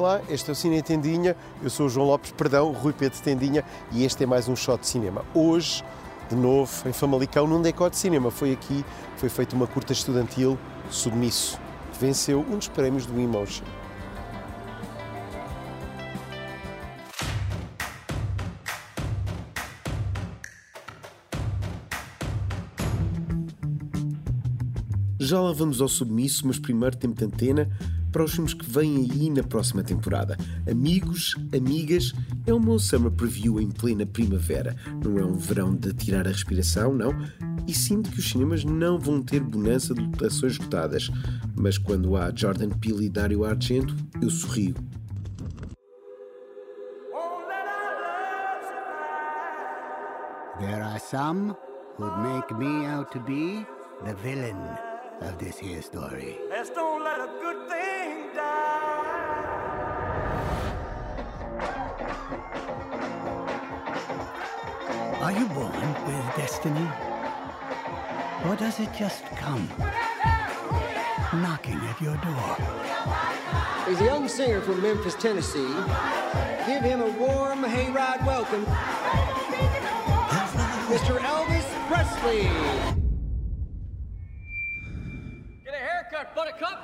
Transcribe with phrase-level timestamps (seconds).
[0.00, 3.62] Olá, este é o Cine Tendinha, eu sou o João Lopes, perdão, Rui Pedro Tendinha
[3.92, 5.22] e este é mais um shot de cinema.
[5.34, 5.84] Hoje,
[6.30, 8.30] de novo, em Famalicão, num decor de cinema.
[8.30, 8.82] Foi aqui,
[9.18, 10.58] foi feita uma curta estudantil,
[10.88, 11.60] Submisso,
[11.92, 13.66] que venceu um dos prémios do Emotion.
[25.18, 27.68] Já lá vamos ao submisso, mas primeiro tempo de antena
[28.10, 30.36] para os filmes que vêm aí na próxima temporada.
[30.70, 32.12] Amigos, amigas,
[32.46, 34.76] é meu summer preview em plena primavera.
[35.04, 37.14] Não é um verão de tirar a respiração, não.
[37.66, 41.10] E sinto que os cinemas não vão ter bonança de lotações esgotadas.
[41.54, 44.74] Mas quando há Jordan Peele e Dario Argento, eu sorrio.
[50.58, 51.54] There are some
[51.96, 53.64] who'd make me out to be
[54.04, 54.89] the villain
[55.20, 56.38] of this here story.
[56.48, 59.20] Let's don't let a good thing die.
[65.20, 66.88] Are you born with destiny?
[68.46, 69.68] Or does it just come
[71.34, 72.56] knocking at your door?
[73.86, 75.74] He's a young singer from Memphis, Tennessee.
[76.66, 78.64] Give him a warm hayride welcome.
[80.88, 81.18] Mr.
[81.18, 83.09] Elvis Presley.
[86.20, 86.78] Haircut, buttercup.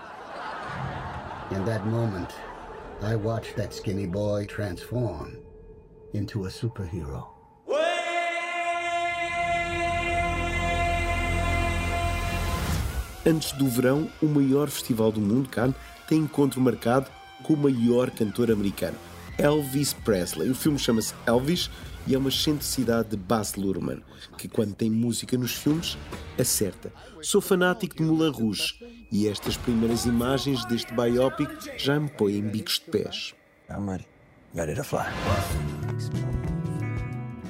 [1.51, 2.31] In that moment,
[3.03, 5.39] I watched that skinny boy transform
[6.15, 7.27] into a superhero.
[13.27, 15.75] Antes do verão, o maior festival do mundo, Cannes,
[16.09, 17.11] tem encontro marcado
[17.43, 18.97] com o maior cantor americano,
[19.37, 20.49] Elvis Presley.
[20.49, 21.69] O filme chama-se Elvis
[22.07, 24.03] e é uma excentricidade de Baz Luhrmann,
[24.39, 25.99] que quando tem música nos filmes,
[26.39, 26.93] acerta.
[27.21, 32.43] Sou fanático de Moulin Rouge e estas primeiras imagens deste biopic já me põem em
[32.43, 33.35] bicos de pés.
[33.71, 34.07] I'm ready.
[34.55, 35.07] Ready to fly.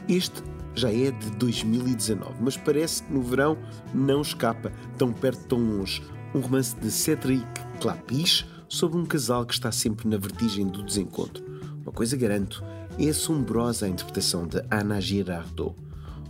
[0.09, 0.43] Este
[0.75, 3.59] já é de 2019, mas parece que no verão
[3.95, 6.03] não escapa, tão perto, tão longe.
[6.34, 7.47] Um romance de Cédric
[7.81, 11.45] Clapiche sobre um casal que está sempre na vertigem do desencontro.
[11.83, 12.62] Uma coisa garanto,
[12.99, 15.75] é assombrosa a interpretação de Anna Girardot.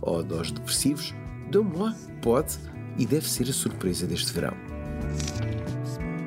[0.01, 1.13] Ou dós depressivos,
[1.49, 2.57] de moi pode
[2.97, 4.66] e deve ser a surpresa deste verão.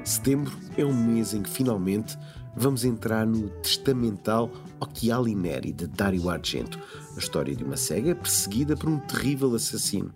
[0.05, 2.19] Setembro é um mês em que finalmente
[2.57, 6.79] vamos entrar no testamental Occhiali Neri de Dario Argento,
[7.17, 10.13] a história de uma cega perseguida por um terrível assassino.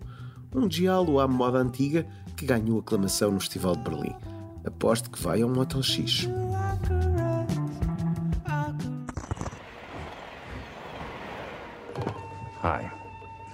[0.53, 2.05] Um diálogo à moda antiga
[2.35, 4.15] que ganhou aclamação no Festival de Berlim.
[4.65, 6.27] Aposto que vai a um Hotel X.
[12.63, 12.91] Hi.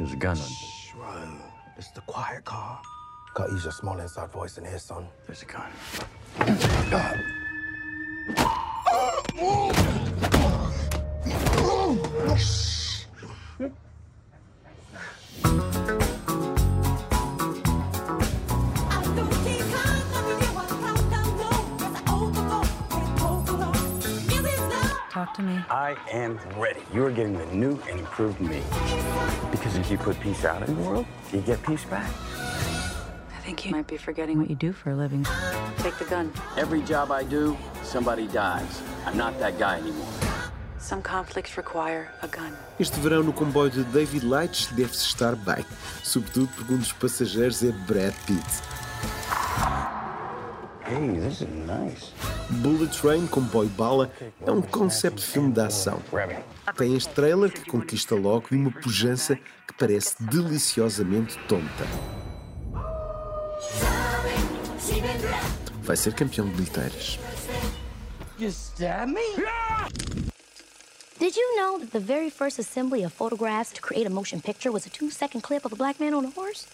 [0.01, 0.51] There's a gun on.
[0.97, 1.38] Whoa,
[1.78, 2.81] it's the quiet car.
[3.34, 5.08] Gotta use your small inside voice in here, son.
[5.25, 5.72] There's a gun.
[25.09, 25.58] Talk to me.
[25.70, 26.81] I am ready.
[26.94, 28.62] You are getting the new and improved me.
[29.52, 32.12] Because if you put peace out in the world, you get peace back.
[33.41, 35.25] I think you might be forgetting what you do for a living.
[35.78, 36.31] Take the gun.
[36.57, 38.84] Every job I do, somebody dies.
[39.07, 40.06] I'm not that guy anymore.
[40.78, 42.53] Some conflicts require a gun.
[42.79, 45.66] Este verão no comboio de David Leitch deve-se estar bem,
[46.03, 48.46] sobretudo porque um dos passageiros é Brad Pitt.
[50.85, 52.12] Hey, this is nice.
[52.62, 54.12] Bullet Train, comboio bala,
[54.46, 56.00] é um concept filme de ação.
[56.78, 62.21] Tem este trailer que conquista logo e uma pujança que parece deliciosamente tonta.
[65.91, 67.19] Vai ser campeão de bilheteiras.
[71.20, 74.72] Did you know that the very first assembly of photographs to create a motion picture
[74.72, 76.66] was a two second clip of a black man on a horse?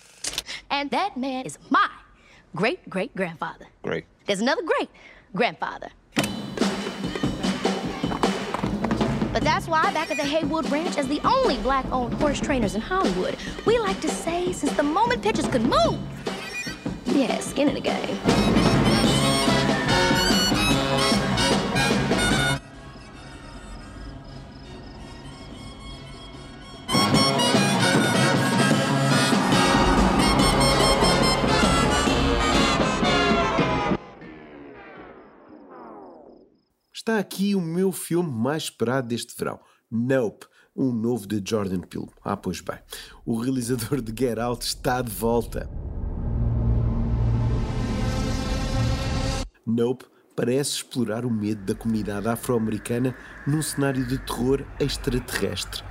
[0.69, 1.89] And that man is my
[2.55, 3.65] great great grandfather.
[3.81, 4.05] Great.
[4.27, 4.89] There's another great
[5.33, 5.89] grandfather.
[9.33, 12.75] But that's why, back at the Haywood Ranch, as the only black owned horse trainers
[12.75, 13.35] in Hollywood,
[13.65, 15.97] we like to say since the moment pictures could move,
[17.07, 18.76] yeah, skin in the game.
[37.07, 40.45] Está aqui o meu filme mais esperado deste verão, Nope,
[40.75, 42.09] um novo de Jordan Peele.
[42.21, 42.77] Ah, pois bem,
[43.25, 45.69] o realizador de Get Out está de volta.
[49.65, 50.03] Nope
[50.35, 53.15] parece explorar o medo da comunidade afro-americana
[53.47, 55.81] num cenário de terror extraterrestre.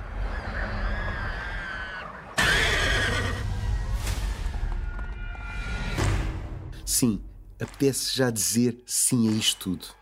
[6.85, 7.23] Sim,
[7.59, 9.97] apetece já dizer sim a isto tudo.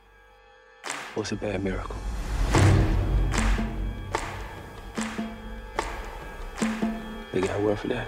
[1.16, 1.96] What's a bad miracle?
[7.32, 8.08] They got word for that.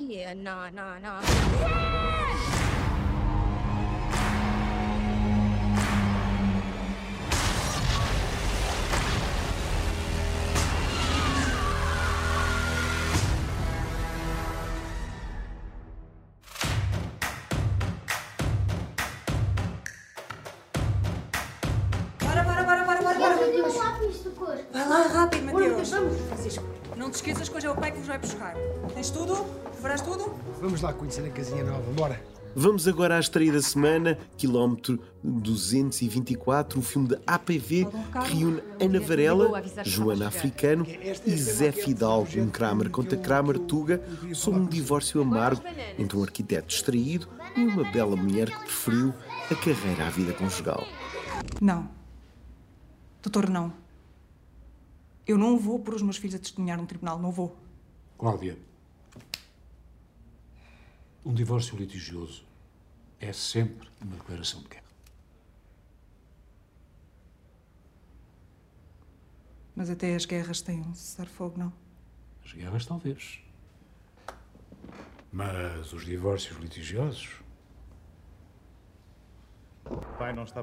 [0.00, 1.41] Yeah, nah, nah, nah.
[26.96, 28.54] Não te esqueças que hoje é o pai que vos vai buscar.
[28.94, 29.44] Tens tudo?
[29.72, 30.34] Preparas tudo?
[30.60, 32.20] Vamos lá conhecer a casinha nova, bora.
[32.54, 39.00] Vamos agora à estreia da semana, quilómetro 224, um filme de APV que reúne Ana
[39.00, 40.86] Varela, Joana Africano
[41.26, 44.02] e Zé Fidalgo, um Kramer contra Kramer Tuga,
[44.34, 45.62] sobre um divórcio amargo
[45.98, 47.26] entre um arquiteto distraído
[47.56, 49.14] e uma bela mulher que preferiu
[49.50, 50.86] a carreira à vida conjugal.
[51.60, 51.88] Não.
[53.22, 53.81] Doutor, não.
[55.26, 57.56] Eu não vou pôr os meus filhos a testemunhar num tribunal, não vou.
[58.18, 58.58] Cláudia,
[61.24, 62.44] um divórcio litigioso
[63.20, 64.82] é sempre uma declaração de guerra.
[69.74, 71.72] Mas até as guerras têm um cessar-fogo, não?
[72.44, 73.40] As guerras, talvez.
[75.32, 77.41] Mas os divórcios litigiosos.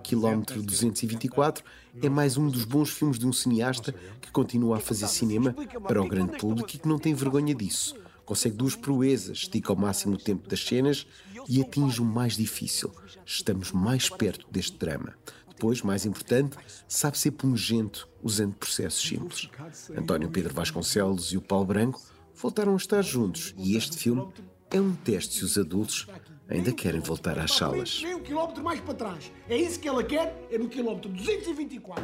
[0.03, 1.63] Quilómetro 224
[2.01, 5.53] é mais um dos bons filmes de um cineasta que continua a fazer cinema
[5.87, 7.95] para o grande público e que não tem vergonha disso.
[8.25, 11.05] Consegue duas proezas, estica ao máximo o tempo das cenas
[11.47, 12.91] e atinge o mais difícil.
[13.25, 15.15] Estamos mais perto deste drama.
[15.49, 16.57] Depois, mais importante,
[16.87, 19.49] sabe ser pungente usando processos simples.
[19.97, 22.01] António Pedro Vasconcelos e o Paulo Branco
[22.33, 24.25] voltaram a estar juntos e este filme
[24.71, 26.07] é um teste se os adultos
[26.49, 28.01] ainda querem voltar às salas.
[28.03, 29.31] Nem um quilómetro mais para trás.
[29.47, 32.03] É isso que ela quer, é no quilómetro 224.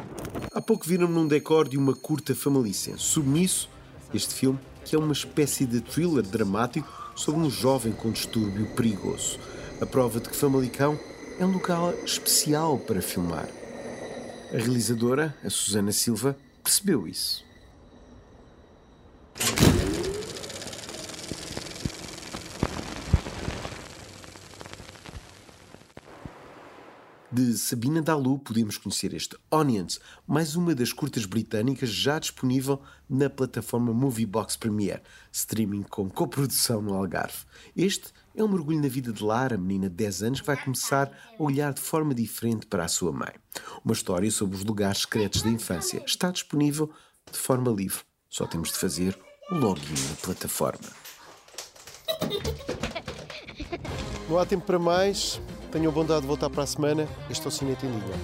[0.52, 3.02] Há pouco viram-me num decor de uma curta famalicense.
[3.02, 3.68] Submisso,
[4.14, 9.38] este filme, que é uma espécie de thriller dramático sobre um jovem com distúrbio perigoso.
[9.80, 10.98] A prova de que Famalicão
[11.38, 13.48] é um local especial para filmar.
[14.52, 17.45] A realizadora, a Susana Silva, percebeu isso.
[27.36, 32.80] De Sabina Dalu podemos conhecer este Onions, mais uma das curtas britânicas já disponível
[33.10, 37.44] na plataforma Moviebox Premiere, streaming com coprodução no Algarve.
[37.76, 41.12] Este é um mergulho na vida de Lara, menina de 10 anos que vai começar
[41.38, 43.34] a olhar de forma diferente para a sua mãe.
[43.84, 46.02] Uma história sobre os lugares secretos da infância.
[46.06, 46.90] Está disponível
[47.30, 48.00] de forma livre.
[48.30, 49.14] Só temos de fazer
[49.50, 50.88] o login na plataforma.
[54.26, 55.38] Não há tempo para mais.
[55.70, 57.06] Tenham bondade de voltar para a semana.
[57.30, 58.14] Este é o Cine Tendinha.